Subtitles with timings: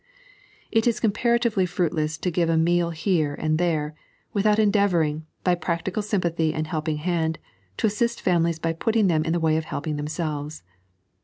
[0.71, 3.93] It is comparatively tr itless to give a meal here and there,
[4.33, 7.37] without endeavouring, by practical sympathy and helping hand,
[7.77, 10.63] to assist families by putting them in the way of helping themselves.